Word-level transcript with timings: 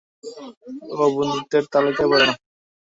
ও 0.93 1.03
বন্ধুত্বের 1.15 1.63
তালিকায় 1.73 2.09
পড়ে 2.11 2.25
না। 2.29 2.35